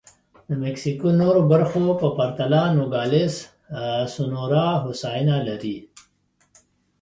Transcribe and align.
د 0.47 0.49
مکسیکو 0.63 1.07
نورو 1.21 1.41
برخو 1.51 1.81
په 2.01 2.07
پرتله 2.17 2.61
نوګالس 2.77 3.35
سونورا 4.13 4.67
هوساینه 4.83 5.35
لري. 5.47 5.77